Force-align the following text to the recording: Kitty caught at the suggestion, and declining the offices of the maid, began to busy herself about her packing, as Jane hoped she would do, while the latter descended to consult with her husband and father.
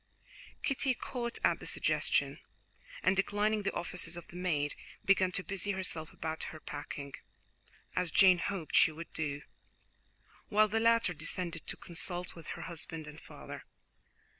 Kitty 0.63 0.95
caught 0.95 1.37
at 1.43 1.59
the 1.59 1.67
suggestion, 1.67 2.39
and 3.03 3.15
declining 3.15 3.61
the 3.61 3.73
offices 3.73 4.17
of 4.17 4.27
the 4.29 4.35
maid, 4.35 4.73
began 5.05 5.31
to 5.33 5.43
busy 5.43 5.73
herself 5.73 6.11
about 6.11 6.45
her 6.49 6.59
packing, 6.59 7.13
as 7.95 8.09
Jane 8.09 8.39
hoped 8.39 8.75
she 8.75 8.91
would 8.91 9.13
do, 9.13 9.43
while 10.49 10.67
the 10.67 10.79
latter 10.79 11.13
descended 11.13 11.67
to 11.67 11.77
consult 11.77 12.33
with 12.33 12.47
her 12.57 12.63
husband 12.63 13.05
and 13.05 13.21
father. 13.21 13.63